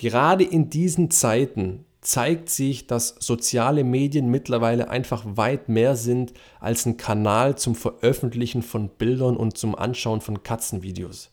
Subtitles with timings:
[0.00, 6.86] Gerade in diesen Zeiten zeigt sich, dass soziale Medien mittlerweile einfach weit mehr sind als
[6.86, 11.30] ein Kanal zum Veröffentlichen von Bildern und zum Anschauen von Katzenvideos.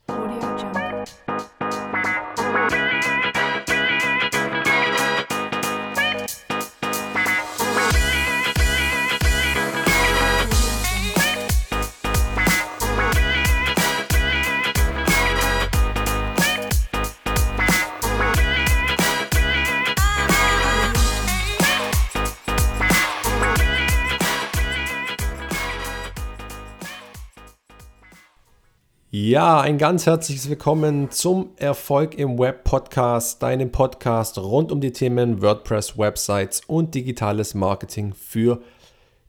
[29.38, 34.92] Ja, ein ganz herzliches Willkommen zum Erfolg im Web Podcast, deinem Podcast rund um die
[34.92, 38.64] Themen WordPress, Websites und digitales Marketing für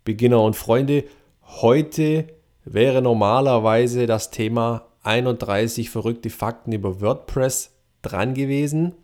[0.05, 1.05] Beginner und Freunde.
[1.43, 2.27] Heute
[2.65, 8.95] wäre normalerweise das Thema 31 verrückte Fakten über WordPress dran gewesen.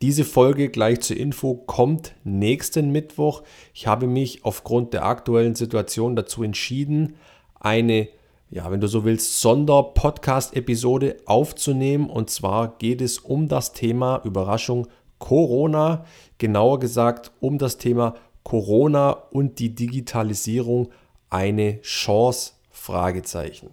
[0.00, 3.42] Diese Folge gleich zur Info kommt nächsten Mittwoch.
[3.74, 7.16] Ich habe mich aufgrund der aktuellen Situation dazu entschieden,
[7.60, 8.08] eine
[8.52, 12.10] ja, wenn du so willst, Sonder-Podcast-Episode aufzunehmen.
[12.10, 16.04] Und zwar geht es um das Thema Überraschung Corona,
[16.36, 20.90] genauer gesagt um das Thema Corona und die Digitalisierung
[21.30, 22.52] eine Chance?
[22.68, 23.70] Fragezeichen.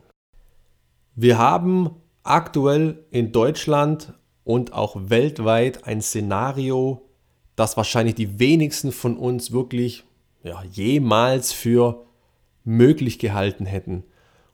[1.15, 1.89] Wir haben
[2.23, 4.13] aktuell in Deutschland
[4.45, 7.09] und auch weltweit ein Szenario,
[7.57, 10.05] das wahrscheinlich die wenigsten von uns wirklich
[10.43, 12.05] ja, jemals für
[12.63, 14.05] möglich gehalten hätten.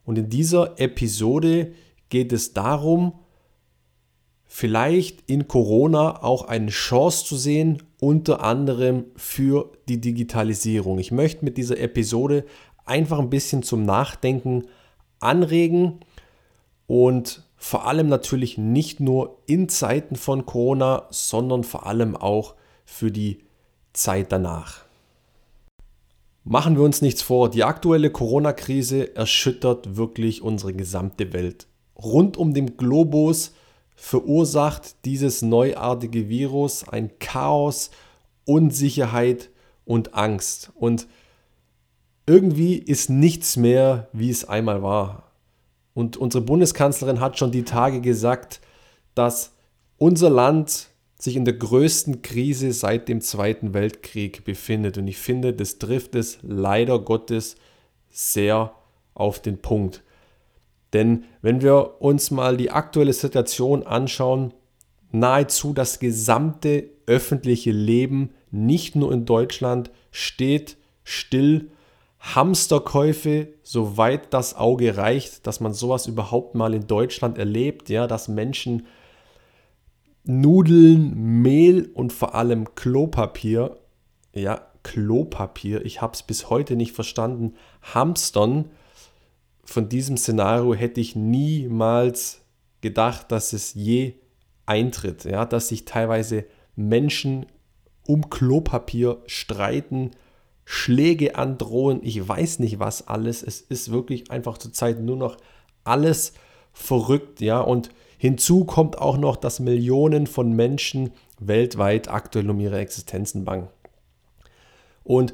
[0.05, 1.73] Und in dieser Episode
[2.09, 3.19] geht es darum,
[4.45, 10.99] vielleicht in Corona auch eine Chance zu sehen, unter anderem für die Digitalisierung.
[10.99, 12.45] Ich möchte mit dieser Episode
[12.85, 14.67] einfach ein bisschen zum Nachdenken
[15.19, 15.99] anregen
[16.87, 23.11] und vor allem natürlich nicht nur in Zeiten von Corona, sondern vor allem auch für
[23.11, 23.39] die
[23.93, 24.84] Zeit danach.
[26.47, 31.65] Machen wir uns nichts vor, die aktuelle Corona-Krise erschüttert wirklich unsere gesamte Welt.
[31.97, 33.53] Rund um den Globus
[33.95, 37.89] verursacht dieses neuartige Virus ein Chaos,
[38.45, 39.49] Unsicherheit
[39.85, 40.71] und Angst.
[40.75, 41.07] Und
[42.27, 45.31] irgendwie ist nichts mehr, wie es einmal war.
[45.95, 48.61] Und unsere Bundeskanzlerin hat schon die Tage gesagt,
[49.15, 49.53] dass
[49.97, 54.97] unser Land sich in der größten Krise seit dem Zweiten Weltkrieg befindet.
[54.97, 57.55] Und ich finde, das trifft es leider Gottes
[58.09, 58.73] sehr
[59.13, 60.03] auf den Punkt.
[60.93, 64.53] Denn wenn wir uns mal die aktuelle Situation anschauen,
[65.11, 71.69] nahezu das gesamte öffentliche Leben, nicht nur in Deutschland, steht still.
[72.19, 78.27] Hamsterkäufe, soweit das Auge reicht, dass man sowas überhaupt mal in Deutschland erlebt, ja, dass
[78.27, 78.87] Menschen
[80.25, 83.77] Nudeln, Mehl und vor allem Klopapier.
[84.33, 85.85] Ja, Klopapier.
[85.85, 87.55] Ich habe es bis heute nicht verstanden.
[87.81, 88.69] Hamstern.
[89.63, 92.41] Von diesem Szenario hätte ich niemals
[92.81, 94.13] gedacht, dass es je
[94.65, 95.25] eintritt.
[95.25, 97.47] Ja, dass sich teilweise Menschen
[98.07, 100.11] um Klopapier streiten,
[100.65, 102.01] Schläge androhen.
[102.03, 103.43] Ich weiß nicht was alles.
[103.43, 105.37] Es ist wirklich einfach zurzeit nur noch
[105.83, 106.33] alles
[106.73, 107.41] verrückt.
[107.41, 113.45] Ja, und Hinzu kommt auch noch, dass Millionen von Menschen weltweit aktuell um ihre Existenzen
[113.45, 113.67] bangen.
[115.03, 115.33] Und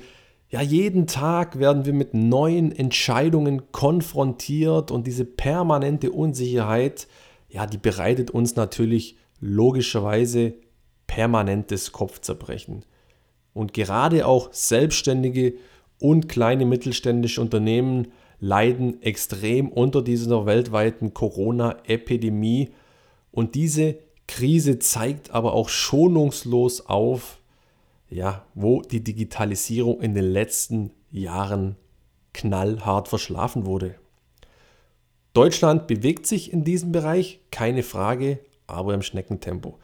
[0.50, 7.08] ja, jeden Tag werden wir mit neuen Entscheidungen konfrontiert und diese permanente Unsicherheit,
[7.48, 10.54] ja, die bereitet uns natürlich logischerweise
[11.08, 12.84] permanentes Kopfzerbrechen.
[13.54, 15.54] Und gerade auch selbstständige
[16.00, 22.72] und kleine mittelständische Unternehmen leiden extrem unter dieser weltweiten Corona-Epidemie.
[23.32, 27.40] Und diese Krise zeigt aber auch schonungslos auf,
[28.10, 31.78] ja, wo die Digitalisierung in den letzten Jahren
[32.34, 33.96] knallhart verschlafen wurde.
[35.34, 39.78] Deutschland bewegt sich in diesem Bereich, keine Frage, aber im Schneckentempo.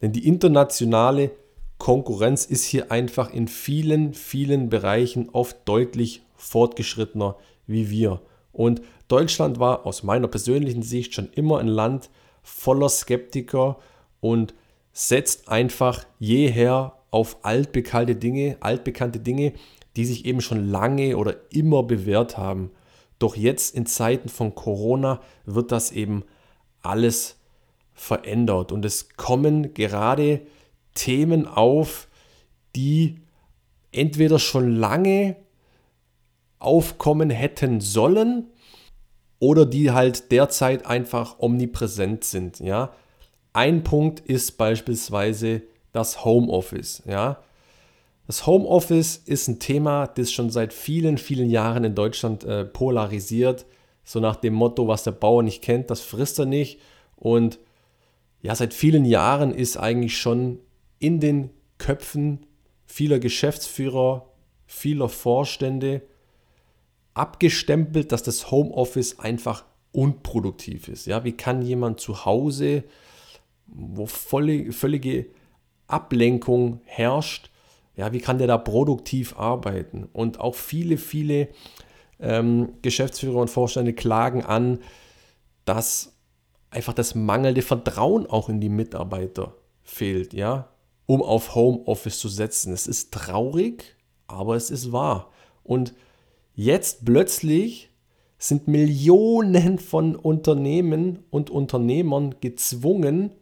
[0.00, 1.30] Denn die internationale
[1.78, 8.20] Konkurrenz ist hier einfach in vielen, vielen Bereichen oft deutlich fortgeschrittener wie wir.
[8.52, 12.10] Und Deutschland war aus meiner persönlichen Sicht schon immer ein Land
[12.42, 13.78] voller Skeptiker
[14.20, 14.54] und
[14.92, 19.52] setzt einfach jeher auf altbekannte Dinge, altbekannte Dinge,
[19.96, 22.70] die sich eben schon lange oder immer bewährt haben.
[23.18, 26.24] Doch jetzt in Zeiten von Corona wird das eben
[26.82, 27.38] alles
[27.92, 30.40] verändert und es kommen gerade
[30.94, 32.08] Themen auf,
[32.74, 33.20] die
[33.92, 35.36] entweder schon lange
[36.64, 38.50] aufkommen hätten sollen
[39.38, 42.92] oder die halt derzeit einfach omnipräsent sind, ja.
[43.52, 45.62] Ein Punkt ist beispielsweise
[45.92, 47.02] das Homeoffice.
[47.06, 47.38] Ja?
[48.26, 53.64] Das Homeoffice ist ein Thema, das schon seit vielen, vielen Jahren in Deutschland äh, polarisiert.
[54.02, 56.80] So nach dem Motto, was der Bauer nicht kennt, das frisst er nicht.
[57.16, 57.60] Und
[58.42, 60.58] ja, seit vielen Jahren ist eigentlich schon
[60.98, 62.46] in den Köpfen
[62.86, 64.26] vieler Geschäftsführer,
[64.66, 66.02] vieler Vorstände
[67.14, 71.06] abgestempelt, dass das Homeoffice einfach unproduktiv ist.
[71.06, 72.84] Ja, wie kann jemand zu Hause
[73.66, 75.26] wo volle, völlige
[75.86, 77.50] Ablenkung herrscht,
[77.96, 80.08] ja, wie kann der da produktiv arbeiten?
[80.12, 81.48] Und auch viele, viele
[82.18, 84.80] ähm, Geschäftsführer und Vorstände klagen an,
[85.64, 86.16] dass
[86.70, 90.70] einfach das mangelnde Vertrauen auch in die Mitarbeiter fehlt, ja,
[91.06, 92.72] um auf Homeoffice zu setzen.
[92.72, 93.96] Es ist traurig,
[94.26, 95.30] aber es ist wahr.
[95.62, 95.94] Und
[96.54, 97.90] jetzt plötzlich
[98.38, 103.32] sind Millionen von Unternehmen und Unternehmern gezwungen,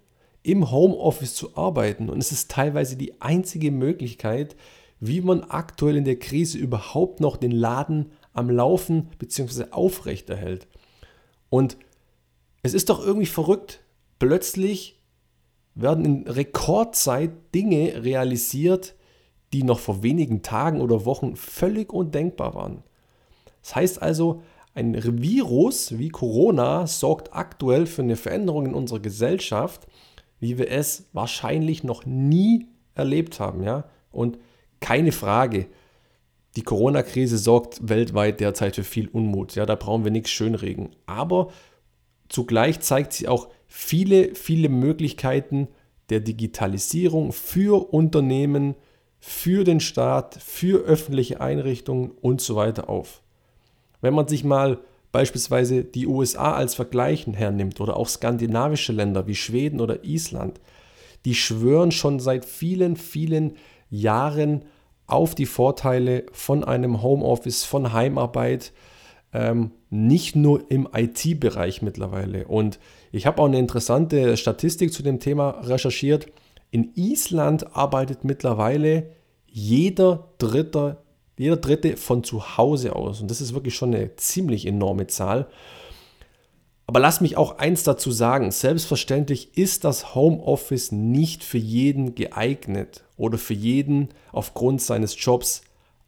[0.43, 2.09] im Homeoffice zu arbeiten.
[2.09, 4.57] Und es ist teilweise die einzige Möglichkeit,
[5.01, 9.67] wie man aktuell in der Krise überhaupt noch den Laden am Laufen bzw.
[9.71, 10.67] aufrechterhält.
[11.51, 11.77] Und
[12.63, 13.81] es ist doch irgendwie verrückt.
[14.19, 15.01] Plötzlich
[15.75, 18.95] werden in Rekordzeit Dinge realisiert,
[19.53, 22.83] die noch vor wenigen Tagen oder Wochen völlig undenkbar waren.
[23.63, 24.43] Das heißt also,
[24.75, 29.87] ein Virus wie Corona sorgt aktuell für eine Veränderung in unserer Gesellschaft,
[30.41, 33.63] wie wir es wahrscheinlich noch nie erlebt haben.
[33.63, 33.85] Ja?
[34.11, 34.39] Und
[34.81, 35.67] keine Frage,
[36.57, 39.55] die Corona-Krise sorgt weltweit derzeit für viel Unmut.
[39.55, 40.91] Ja, da brauchen wir nichts schönreden.
[41.07, 41.51] Aber
[42.29, 45.69] zugleich zeigt sie auch viele, viele Möglichkeiten
[46.11, 48.75] der Digitalisierung für Unternehmen,
[49.19, 53.23] für den Staat, für öffentliche Einrichtungen und so weiter auf.
[54.03, 54.79] Wenn man sich mal
[55.13, 60.61] beispielsweise die USA als Vergleich hernimmt oder auch skandinavische Länder wie Schweden oder Island,
[61.25, 63.55] die schwören schon seit vielen, vielen
[63.89, 64.65] Jahren
[65.07, 68.73] auf die Vorteile von einem Homeoffice, von Heimarbeit,
[69.33, 72.49] ähm, nicht nur im IT-Bereich mittlerweile.
[72.49, 72.79] Und
[73.13, 76.27] ich habe auch eine interessante Statistik zu dem Thema recherchiert.
[76.71, 79.11] In Island arbeitet mittlerweile
[79.47, 80.99] jeder dritte
[81.37, 83.21] jeder dritte von zu Hause aus.
[83.21, 85.49] Und das ist wirklich schon eine ziemlich enorme Zahl.
[86.87, 88.51] Aber lass mich auch eins dazu sagen.
[88.51, 95.63] Selbstverständlich ist das Homeoffice nicht für jeden geeignet oder für jeden aufgrund seines Jobs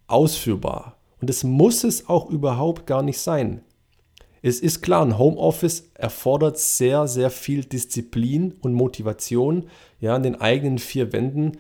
[0.07, 0.97] ausführbar.
[1.21, 3.63] Und es muss es auch überhaupt gar nicht sein.
[4.43, 10.39] Es ist klar, ein Homeoffice erfordert sehr, sehr viel Disziplin und Motivation, ja, an den
[10.39, 11.53] eigenen vier Wänden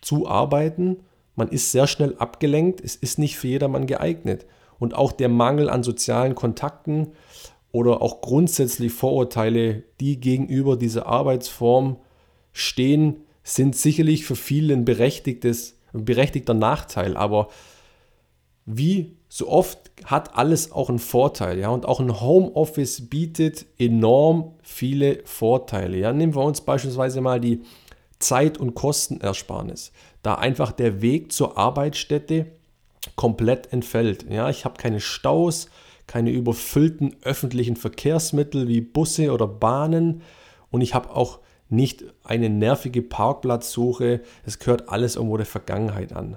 [0.00, 0.98] zu arbeiten
[1.34, 4.46] man ist sehr schnell abgelenkt, es ist nicht für jedermann geeignet.
[4.78, 7.08] Und auch der Mangel an sozialen Kontakten
[7.72, 11.98] oder auch grundsätzlich Vorurteile, die gegenüber dieser Arbeitsform
[12.52, 17.16] stehen, sind sicherlich für viele ein berechtigtes, ein berechtigter Nachteil.
[17.16, 17.48] Aber
[18.66, 21.58] wie so oft hat alles auch einen Vorteil.
[21.58, 21.68] Ja?
[21.70, 25.96] Und auch ein Homeoffice bietet enorm viele Vorteile.
[25.98, 26.12] Ja?
[26.12, 27.62] Nehmen wir uns beispielsweise mal die
[28.20, 32.46] Zeit- und Kostenersparnis da einfach der Weg zur Arbeitsstätte
[33.16, 34.26] komplett entfällt.
[34.30, 35.68] Ja, ich habe keine Staus,
[36.06, 40.22] keine überfüllten öffentlichen Verkehrsmittel wie Busse oder Bahnen
[40.70, 44.20] und ich habe auch nicht eine nervige Parkplatzsuche.
[44.44, 46.36] Es gehört alles irgendwo der Vergangenheit an.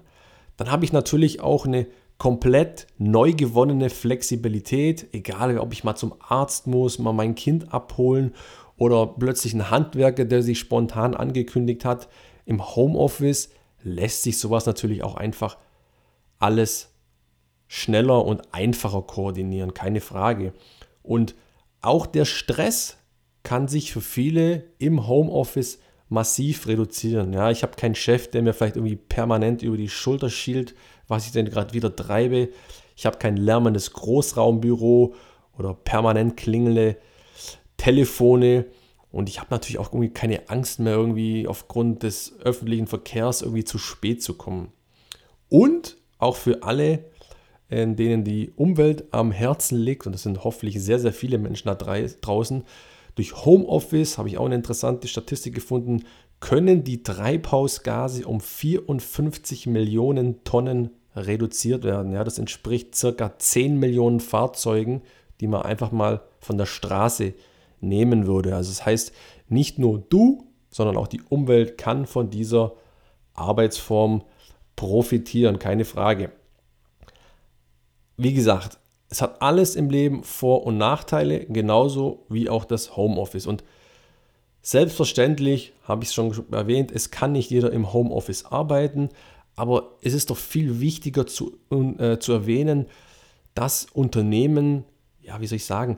[0.58, 1.88] Dann habe ich natürlich auch eine
[2.20, 8.34] komplett neu gewonnene Flexibilität, egal ob ich mal zum Arzt muss, mal mein Kind abholen
[8.78, 12.08] oder plötzlich ein Handwerker, der sich spontan angekündigt hat.
[12.46, 13.50] Im Homeoffice
[13.84, 15.58] lässt sich sowas natürlich auch einfach
[16.40, 16.92] alles
[17.68, 20.54] schneller und einfacher koordinieren, keine Frage.
[21.02, 21.36] Und
[21.82, 22.98] auch der Stress
[23.44, 27.34] kann sich für viele im Homeoffice massiv reduzieren.
[27.34, 30.76] Ja, ich habe keinen Chef, der mir vielleicht irgendwie permanent über die Schulter schielt,
[31.08, 32.50] was ich denn gerade wieder treibe.
[32.96, 35.16] Ich habe kein lärmendes Großraumbüro
[35.58, 36.98] oder permanent klingelnde
[37.84, 38.66] Telefone.
[39.12, 43.66] Und ich habe natürlich auch irgendwie keine Angst mehr, irgendwie aufgrund des öffentlichen Verkehrs irgendwie
[43.66, 44.72] zu spät zu kommen.
[45.50, 47.04] Und auch für alle,
[47.70, 51.68] äh, denen die Umwelt am Herzen liegt, und das sind hoffentlich sehr, sehr viele Menschen
[51.68, 52.64] da draußen,
[53.16, 56.06] durch Homeoffice habe ich auch eine interessante Statistik gefunden,
[56.40, 62.14] können die Treibhausgase um 54 Millionen Tonnen reduziert werden.
[62.14, 65.04] Ja, das entspricht circa 10 Millionen Fahrzeugen,
[65.42, 67.34] die man einfach mal von der Straße
[67.84, 68.56] nehmen würde.
[68.56, 69.14] Also das heißt,
[69.48, 72.74] nicht nur du, sondern auch die Umwelt kann von dieser
[73.34, 74.24] Arbeitsform
[74.76, 76.32] profitieren, keine Frage.
[78.18, 83.46] Wie gesagt, es hat alles im Leben Vor- und Nachteile, genauso wie auch das Homeoffice.
[83.46, 83.64] Und
[84.66, 89.10] Selbstverständlich, habe ich es schon erwähnt, es kann nicht jeder im Homeoffice arbeiten,
[89.58, 92.86] aber es ist doch viel wichtiger zu, äh, zu erwähnen,
[93.56, 94.86] dass Unternehmen,
[95.22, 95.98] ja, wie soll ich sagen,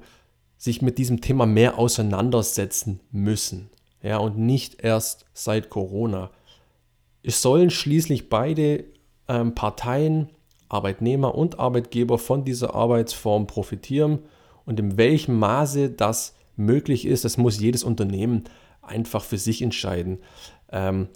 [0.58, 3.70] sich mit diesem Thema mehr auseinandersetzen müssen.
[4.02, 6.30] Ja, und nicht erst seit Corona.
[7.24, 8.86] Es sollen schließlich beide
[9.28, 10.30] ähm, Parteien,
[10.70, 14.20] Arbeitnehmer und Arbeitgeber, von dieser Arbeitsform profitieren.
[14.66, 18.44] Und in welchem Maße das möglich ist, das muss jedes Unternehmen
[18.82, 20.20] einfach für sich entscheiden.
[20.72, 21.10] Ähm,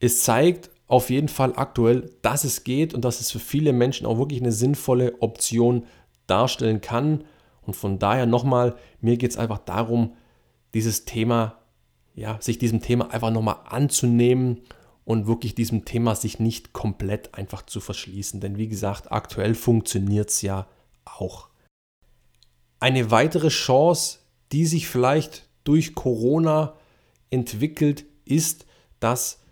[0.00, 4.06] es zeigt auf jeden Fall aktuell, dass es geht und dass es für viele Menschen
[4.06, 5.84] auch wirklich eine sinnvolle Option
[6.26, 7.24] darstellen kann.
[7.68, 10.16] Und von daher nochmal, mir geht es einfach darum,
[10.72, 11.58] dieses Thema,
[12.14, 14.62] ja, sich diesem Thema einfach nochmal anzunehmen
[15.04, 18.40] und wirklich diesem Thema sich nicht komplett einfach zu verschließen.
[18.40, 20.66] Denn wie gesagt, aktuell funktioniert es ja
[21.04, 21.50] auch.
[22.80, 24.20] Eine weitere Chance,
[24.50, 26.74] die sich vielleicht durch Corona
[27.28, 28.64] entwickelt, ist,
[28.98, 29.42] dass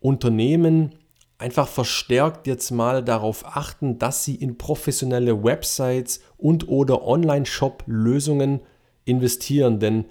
[0.00, 0.94] Unternehmen
[1.38, 8.60] einfach verstärkt jetzt mal darauf achten, dass sie in professionelle Websites und oder Online-Shop-Lösungen
[9.04, 9.78] investieren.
[9.78, 10.06] Denn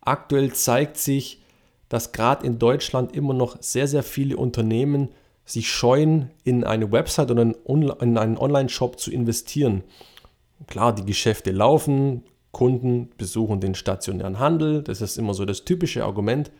[0.00, 1.42] aktuell zeigt sich,
[1.88, 5.08] dass gerade in Deutschland immer noch sehr, sehr viele Unternehmen
[5.44, 9.82] sich scheuen, in eine Website oder in einen Online-Shop zu investieren.
[10.66, 16.04] Klar, die Geschäfte laufen, Kunden besuchen den stationären Handel, das ist immer so das typische
[16.04, 16.50] Argument.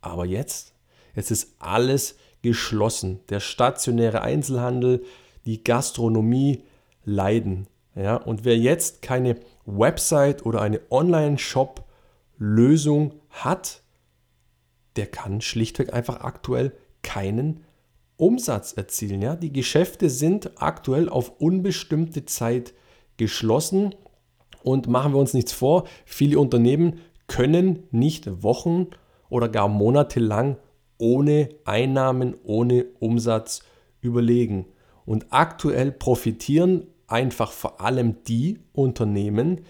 [0.00, 0.74] Aber jetzt,
[1.16, 3.20] jetzt ist alles geschlossen.
[3.28, 5.02] Der stationäre Einzelhandel,
[5.46, 6.62] die Gastronomie
[7.04, 7.66] leiden.
[7.94, 13.82] Ja, und wer jetzt keine Website oder eine Online-Shop-Lösung hat,
[14.96, 17.64] der kann schlichtweg einfach aktuell keinen
[18.16, 19.22] Umsatz erzielen.
[19.22, 19.36] Ja?
[19.36, 22.74] Die Geschäfte sind aktuell auf unbestimmte Zeit
[23.16, 23.94] geschlossen
[24.62, 28.86] und machen wir uns nichts vor, viele Unternehmen können nicht Wochen
[29.28, 30.56] oder gar Monate lang
[30.98, 33.62] ohne Einnahmen, ohne Umsatz
[34.00, 34.66] überlegen.
[35.06, 39.62] Und aktuell profitieren einfach vor allem die Unternehmen,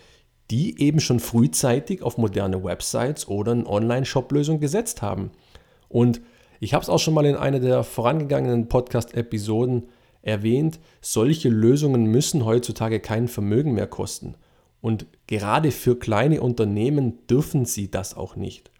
[0.50, 5.30] die eben schon frühzeitig auf moderne Websites oder eine Online-Shop-Lösung gesetzt haben.
[5.88, 6.20] Und
[6.60, 9.88] ich habe es auch schon mal in einer der vorangegangenen Podcast-Episoden
[10.22, 14.34] erwähnt, solche Lösungen müssen heutzutage kein Vermögen mehr kosten.
[14.80, 18.70] Und gerade für kleine Unternehmen dürfen sie das auch nicht.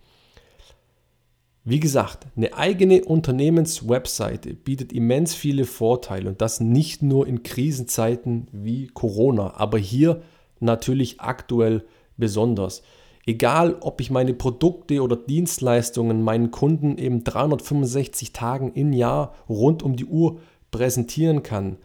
[1.70, 8.48] Wie gesagt, eine eigene Unternehmenswebseite bietet immens viele Vorteile und das nicht nur in Krisenzeiten
[8.52, 10.22] wie Corona, aber hier
[10.60, 11.84] natürlich aktuell
[12.16, 12.82] besonders.
[13.26, 19.82] Egal, ob ich meine Produkte oder Dienstleistungen meinen Kunden eben 365 Tagen im Jahr rund
[19.82, 21.76] um die Uhr präsentieren kann.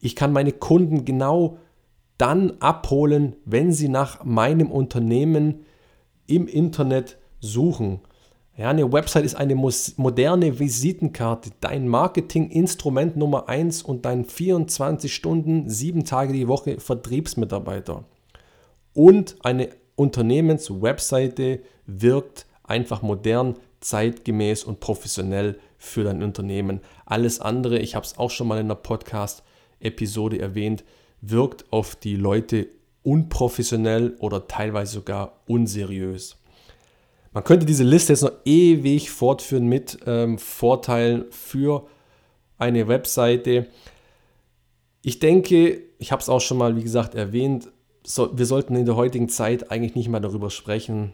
[0.00, 1.58] Ich kann meine Kunden genau
[2.18, 5.60] dann abholen, wenn sie nach meinem Unternehmen
[6.26, 8.00] im Internet suchen.
[8.56, 15.68] Ja, eine Website ist eine moderne Visitenkarte, dein Marketinginstrument Nummer 1 und dein 24 Stunden,
[15.68, 18.04] 7 Tage die Woche Vertriebsmitarbeiter.
[18.92, 26.80] Und eine Unternehmenswebseite wirkt einfach modern, zeitgemäß und professionell für dein Unternehmen.
[27.06, 30.84] Alles andere, ich habe es auch schon mal in der Podcast-Episode erwähnt,
[31.20, 32.68] wirkt auf die Leute
[33.02, 36.36] unprofessionell oder teilweise sogar unseriös.
[37.34, 41.88] Man könnte diese Liste jetzt noch ewig fortführen mit ähm, Vorteilen für
[42.58, 43.66] eine Webseite.
[45.02, 47.72] Ich denke, ich habe es auch schon mal, wie gesagt, erwähnt,
[48.06, 51.12] so, wir sollten in der heutigen Zeit eigentlich nicht mehr darüber sprechen,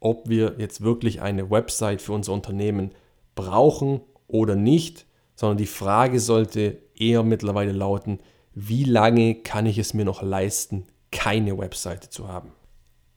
[0.00, 2.92] ob wir jetzt wirklich eine Website für unser Unternehmen
[3.34, 8.20] brauchen oder nicht, sondern die Frage sollte eher mittlerweile lauten,
[8.54, 12.52] wie lange kann ich es mir noch leisten, keine Webseite zu haben?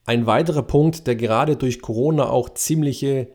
[0.06, 3.28] Ein weiterer Punkt, der gerade durch Corona auch ziemliche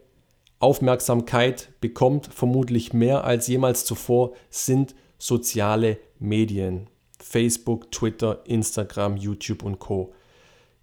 [0.59, 6.88] Aufmerksamkeit bekommt, vermutlich mehr als jemals zuvor, sind soziale Medien.
[7.17, 10.13] Facebook, Twitter, Instagram, YouTube und Co.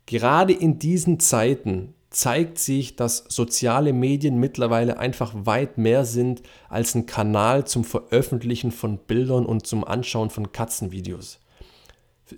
[0.06, 6.94] Gerade in diesen Zeiten zeigt sich, dass soziale Medien mittlerweile einfach weit mehr sind als
[6.94, 11.40] ein Kanal zum Veröffentlichen von Bildern und zum Anschauen von Katzenvideos.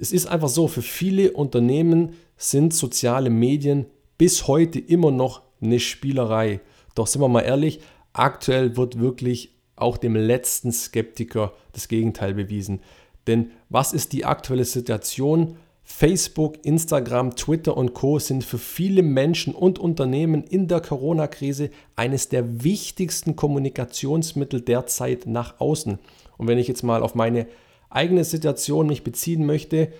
[0.01, 5.81] Es ist einfach so, für viele Unternehmen sind soziale Medien bis heute immer noch eine
[5.81, 6.61] Spielerei.
[6.95, 7.81] Doch sind wir mal ehrlich,
[8.13, 12.81] aktuell wird wirklich auch dem letzten Skeptiker das Gegenteil bewiesen.
[13.27, 15.57] Denn was ist die aktuelle Situation?
[15.85, 22.29] Facebook, Instagram, Twitter und Co sind für viele Menschen und Unternehmen in der Corona-Krise eines
[22.29, 25.99] der wichtigsten Kommunikationsmittel derzeit nach außen.
[26.37, 27.47] Und wenn ich jetzt mal auf meine
[27.91, 29.91] eigene Situation mich beziehen möchte,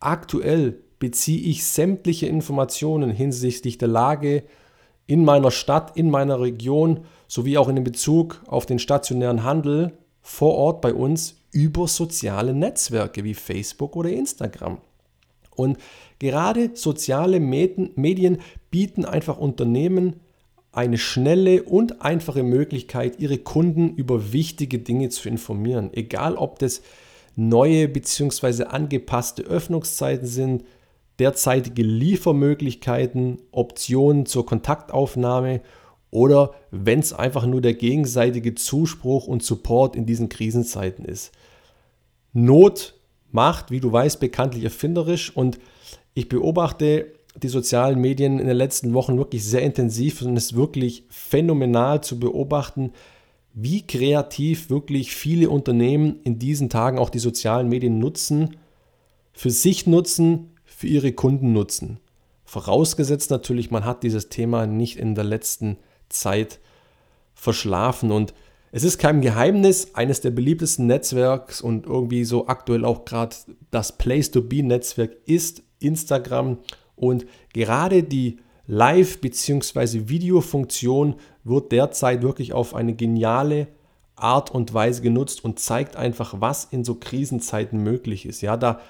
[0.00, 4.44] aktuell beziehe ich sämtliche Informationen hinsichtlich der Lage
[5.06, 10.54] in meiner Stadt, in meiner Region sowie auch in Bezug auf den stationären Handel vor
[10.54, 14.78] Ort bei uns über soziale Netzwerke wie Facebook oder Instagram.
[15.54, 15.78] Und
[16.18, 18.38] gerade soziale Medien
[18.70, 20.20] bieten einfach Unternehmen
[20.72, 25.90] eine schnelle und einfache Möglichkeit, ihre Kunden über wichtige Dinge zu informieren.
[25.94, 26.82] Egal ob das
[27.34, 28.64] neue bzw.
[28.64, 30.64] angepasste Öffnungszeiten sind,
[31.18, 35.60] derzeitige Liefermöglichkeiten, Optionen zur Kontaktaufnahme
[36.10, 41.32] oder wenn es einfach nur der gegenseitige Zuspruch und Support in diesen Krisenzeiten ist.
[42.32, 42.94] Not
[43.32, 45.58] macht, wie du weißt, bekanntlich erfinderisch und
[46.14, 50.56] ich beobachte die sozialen Medien in den letzten Wochen wirklich sehr intensiv und es ist
[50.56, 52.92] wirklich phänomenal zu beobachten,
[53.52, 58.56] wie kreativ wirklich viele Unternehmen in diesen Tagen auch die sozialen Medien nutzen,
[59.32, 62.00] für sich nutzen, für ihre Kunden nutzen.
[62.44, 65.78] Vorausgesetzt natürlich, man hat dieses Thema nicht in der letzten
[66.10, 66.60] Zeit
[67.34, 68.34] verschlafen und
[68.72, 73.34] es ist kein Geheimnis, eines der beliebtesten Netzwerks und irgendwie so aktuell auch gerade
[73.70, 76.58] das Place-to-Be-Netzwerk ist Instagram
[76.94, 80.08] und gerade die Live- bzw.
[80.10, 83.68] Videofunktion wird derzeit wirklich auf eine geniale
[84.14, 88.42] Art und Weise genutzt und zeigt einfach, was in so Krisenzeiten möglich ist.
[88.42, 88.80] Ja, da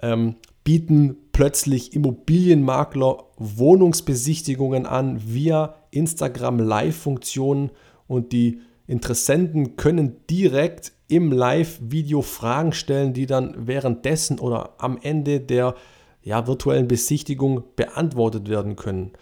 [0.00, 7.70] ähm, bieten plötzlich Immobilienmakler Wohnungsbesichtigungen an via Instagram Live-Funktionen
[8.08, 8.58] und die
[8.88, 15.76] Interessenten können direkt im Live-Video Fragen stellen, die dann währenddessen oder am Ende der
[16.22, 19.12] ja, virtuellen Besichtigung beantwortet werden können.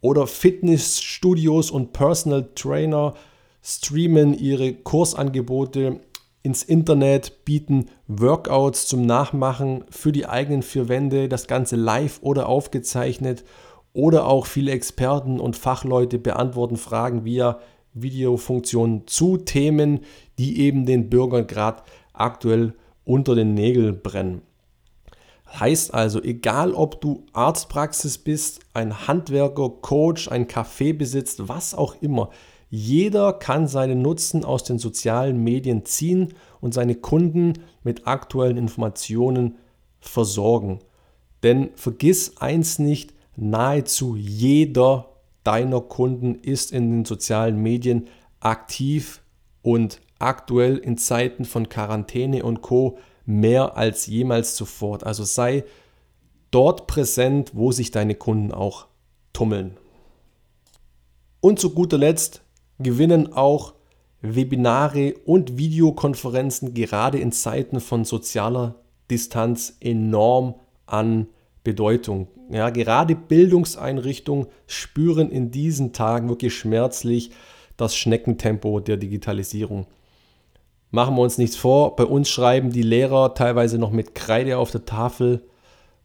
[0.00, 3.14] Oder Fitnessstudios und Personal Trainer
[3.60, 5.98] streamen ihre Kursangebote
[6.42, 12.48] ins Internet, bieten Workouts zum Nachmachen für die eigenen vier Wände, das Ganze live oder
[12.48, 13.44] aufgezeichnet.
[13.94, 17.60] Oder auch viele Experten und Fachleute beantworten Fragen via
[17.94, 20.00] Videofunktionen zu Themen,
[20.38, 21.82] die eben den Bürgern gerade
[22.14, 24.42] aktuell unter den Nägeln brennen.
[25.58, 31.96] Heißt also, egal ob du Arztpraxis bist, ein Handwerker, Coach, ein Café besitzt, was auch
[32.00, 32.30] immer,
[32.74, 36.32] jeder kann seinen Nutzen aus den sozialen Medien ziehen
[36.62, 37.52] und seine Kunden
[37.84, 39.58] mit aktuellen Informationen
[40.00, 40.78] versorgen.
[41.42, 45.10] Denn vergiss eins nicht, nahezu jeder
[45.44, 48.08] deiner Kunden ist in den sozialen Medien
[48.40, 49.20] aktiv
[49.60, 55.06] und aktuell in Zeiten von Quarantäne und Co mehr als jemals zuvor.
[55.06, 55.64] Also sei
[56.50, 58.86] dort präsent, wo sich deine Kunden auch
[59.34, 59.76] tummeln.
[61.42, 62.41] Und zu guter Letzt
[62.82, 63.74] gewinnen auch
[64.20, 68.76] Webinare und Videokonferenzen gerade in Zeiten von sozialer
[69.10, 70.54] Distanz enorm
[70.86, 71.26] an
[71.64, 72.28] Bedeutung.
[72.50, 77.30] Ja, gerade Bildungseinrichtungen spüren in diesen Tagen wirklich schmerzlich
[77.76, 79.86] das Schneckentempo der Digitalisierung.
[80.90, 84.70] Machen wir uns nichts vor, bei uns schreiben die Lehrer teilweise noch mit Kreide auf
[84.70, 85.42] der Tafel,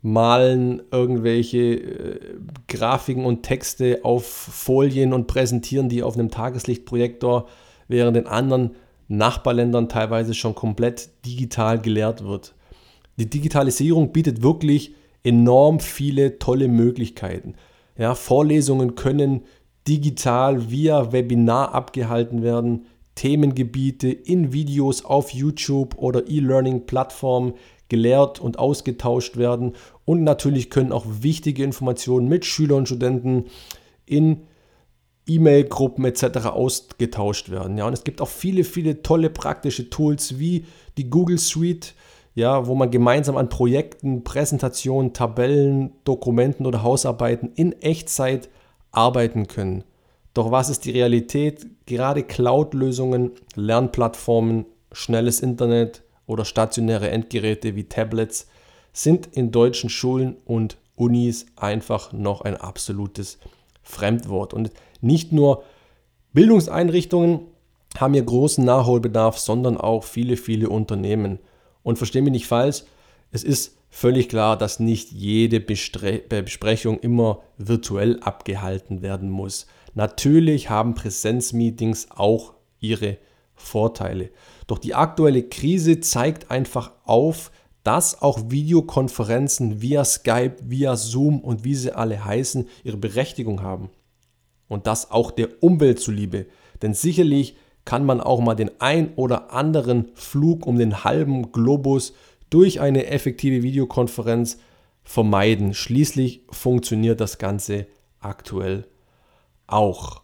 [0.07, 2.19] malen irgendwelche äh,
[2.67, 7.47] Grafiken und Texte auf Folien und präsentieren die auf einem Tageslichtprojektor,
[7.87, 8.71] während in anderen
[9.09, 12.55] Nachbarländern teilweise schon komplett digital gelehrt wird.
[13.17, 14.93] Die Digitalisierung bietet wirklich
[15.23, 17.55] enorm viele tolle Möglichkeiten.
[17.97, 19.41] Ja, Vorlesungen können
[19.87, 22.85] digital via Webinar abgehalten werden.
[23.17, 27.55] Themengebiete in Videos auf YouTube oder E-Learning-Plattformen
[27.89, 29.73] gelehrt und ausgetauscht werden.
[30.05, 33.45] Und natürlich können auch wichtige Informationen mit Schülern und Studenten
[34.05, 34.43] in
[35.27, 36.45] E-Mail-Gruppen etc.
[36.45, 37.77] ausgetauscht werden.
[37.77, 40.65] Ja, und es gibt auch viele, viele tolle praktische Tools wie
[40.97, 41.93] die Google Suite,
[42.33, 48.49] ja, wo man gemeinsam an Projekten, Präsentationen, Tabellen, Dokumenten oder Hausarbeiten in Echtzeit
[48.91, 49.83] arbeiten können.
[50.37, 51.65] Doch was ist die Realität?
[51.87, 58.47] Gerade Cloud-Lösungen, Lernplattformen, schnelles Internet oder stationäre Endgeräte wie Tablets
[58.93, 63.39] sind in deutschen Schulen und Unis einfach noch ein absolutes
[63.81, 64.53] Fremdwort.
[64.53, 64.69] Und
[65.01, 65.63] nicht nur
[66.33, 67.39] Bildungseinrichtungen
[67.97, 71.39] haben hier großen Nachholbedarf, sondern auch viele, viele Unternehmen.
[71.81, 72.83] Und verstehe mich nicht falsch,
[73.31, 79.65] es ist völlig klar, dass nicht jede Besprechung immer virtuell abgehalten werden muss.
[79.97, 83.17] Natürlich haben Präsenzmeetings auch ihre
[83.55, 84.29] Vorteile.
[84.67, 87.49] Doch die aktuelle Krise zeigt einfach auf,
[87.81, 93.89] dass auch Videokonferenzen via Skype, via Zoom und wie sie alle heißen, ihre Berechtigung haben.
[94.67, 96.45] Und das auch der Umwelt zuliebe.
[96.83, 102.13] Denn sicherlich kann man auch mal den ein oder anderen Flug um den halben Globus
[102.51, 104.59] durch eine effektive Videokonferenz
[105.03, 105.73] vermeiden.
[105.73, 107.87] Schließlich funktioniert das Ganze
[108.19, 108.85] aktuell
[109.67, 110.21] auch.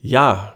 [0.00, 0.54] Ja,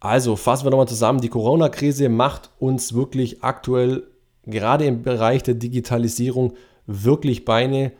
[0.00, 1.20] also fassen wir nochmal zusammen.
[1.20, 4.04] Die Corona-Krise macht uns wirklich aktuell,
[4.44, 6.54] gerade im Bereich der Digitalisierung,
[6.86, 7.92] wirklich Beine.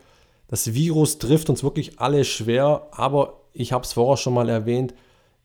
[0.47, 4.93] Das Virus trifft uns wirklich alle schwer, aber ich habe es vorher schon mal erwähnt,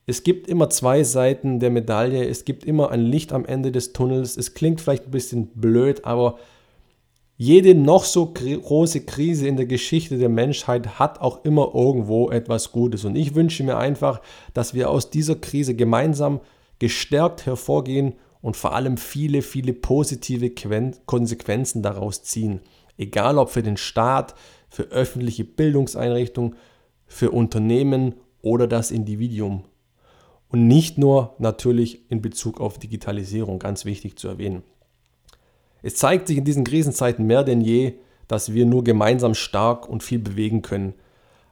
[0.07, 3.95] es gibt immer zwei Seiten der Medaille, es gibt immer ein Licht am Ende des
[3.95, 4.37] Tunnels.
[4.37, 6.39] Es klingt vielleicht ein bisschen blöd, aber
[7.37, 12.71] jede noch so große Krise in der Geschichte der Menschheit hat auch immer irgendwo etwas
[12.71, 13.05] Gutes.
[13.05, 14.21] Und ich wünsche mir einfach,
[14.53, 16.41] dass wir aus dieser Krise gemeinsam
[16.79, 20.51] gestärkt hervorgehen und vor allem viele, viele positive
[21.07, 22.61] Konsequenzen daraus ziehen.
[22.97, 24.35] Egal ob für den Staat,
[24.69, 26.55] für öffentliche Bildungseinrichtungen,
[27.07, 29.65] für Unternehmen oder das Individuum.
[30.49, 34.63] Und nicht nur natürlich in Bezug auf Digitalisierung, ganz wichtig zu erwähnen.
[35.85, 37.93] Es zeigt sich in diesen Krisenzeiten mehr denn je,
[38.27, 40.95] dass wir nur gemeinsam stark und viel bewegen können.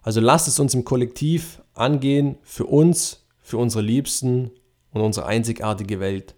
[0.01, 4.51] Also lasst es uns im Kollektiv angehen für uns, für unsere Liebsten
[4.90, 6.35] und unsere einzigartige Welt.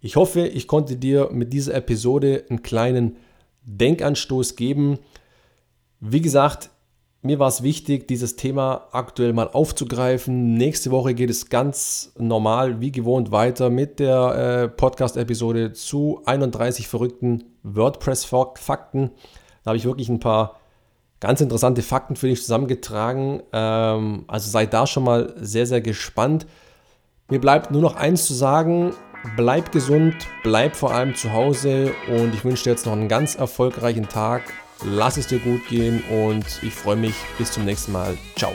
[0.00, 3.16] Ich hoffe, ich konnte dir mit dieser Episode einen kleinen
[3.66, 4.98] Denkanstoß geben.
[6.00, 6.70] Wie gesagt,
[7.22, 10.54] mir war es wichtig, dieses Thema aktuell mal aufzugreifen.
[10.54, 16.88] Nächste Woche geht es ganz normal, wie gewohnt, weiter mit der äh, Podcast-Episode zu 31
[16.88, 19.12] verrückten WordPress-Fakten.
[19.62, 20.56] Da habe ich wirklich ein paar
[21.20, 23.44] ganz interessante Fakten für dich zusammengetragen.
[23.52, 26.46] Ähm, also seid da schon mal sehr, sehr gespannt.
[27.30, 28.94] Mir bleibt nur noch eins zu sagen.
[29.36, 33.36] Bleib gesund, bleib vor allem zu Hause und ich wünsche dir jetzt noch einen ganz
[33.36, 34.42] erfolgreichen Tag
[34.84, 38.16] lass es dir gut gehen und ich freue mich bis zum nächsten Mal.
[38.36, 38.54] Ciao.